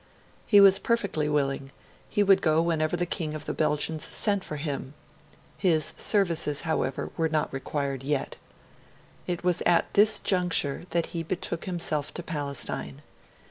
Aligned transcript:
He 0.47 0.59
was 0.59 0.79
perfectly 0.79 1.29
willing; 1.29 1.71
he 2.09 2.23
would 2.23 2.41
go 2.41 2.59
whenever 2.59 2.97
the 2.97 3.05
King 3.05 3.35
of 3.35 3.45
the 3.45 3.53
Belgians 3.53 4.03
sent 4.03 4.43
for 4.43 4.55
him; 4.55 4.95
his 5.59 5.93
services, 5.95 6.61
however, 6.61 7.11
were 7.17 7.29
not 7.29 7.53
required 7.53 8.01
yet. 8.01 8.35
It 9.27 9.43
was 9.43 9.61
at 9.61 9.93
this 9.93 10.19
juncture 10.19 10.85
that 10.89 11.05
he 11.13 11.21
betook 11.21 11.65
himself 11.65 12.11
to 12.15 12.23
Palestine. 12.23 13.03